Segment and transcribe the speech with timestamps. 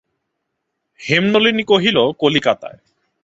[0.99, 2.79] হেমনলিনী কহিল, কলিকাতায়।